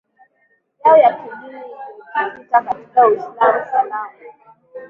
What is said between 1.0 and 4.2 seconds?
kidini iliyojikita katika Uislamu salamu